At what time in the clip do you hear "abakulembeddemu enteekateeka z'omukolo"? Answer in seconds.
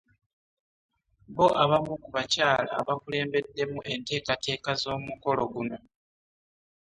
2.79-5.43